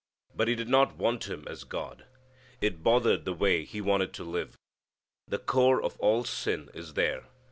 But 0.35 0.47
he 0.47 0.55
did 0.55 0.67
not 0.67 0.97
want 0.97 1.29
Him 1.29 1.43
as 1.47 1.63
God. 1.63 2.05
It 2.59 2.81
bothered 2.81 3.23
the 3.23 3.35
way 3.35 3.63
he 3.65 3.81
wanted 3.81 4.13
to 4.13 4.23
live. 4.23 4.57
The 5.27 5.37
core 5.37 5.79
of 5.79 5.95
all 5.99 6.23
sin 6.23 6.71
is 6.73 6.95
there. 6.95 7.27